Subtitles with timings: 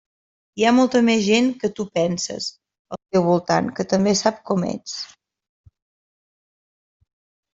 [0.59, 2.47] Hi ha molta més gent que tu penses,
[2.97, 4.95] al teu voltant, que també sap com ets.